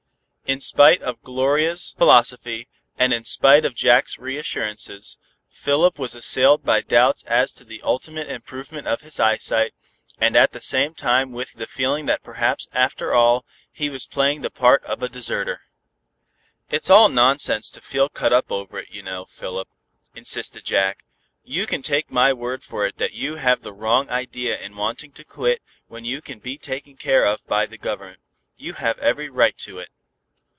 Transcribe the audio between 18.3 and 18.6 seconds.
up